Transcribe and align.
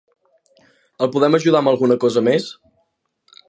El 1.07 1.11
podem 1.17 1.39
ajudar 1.39 1.61
amb 1.61 1.73
alguna 1.75 2.01
cosa 2.07 2.27
més? 2.31 2.51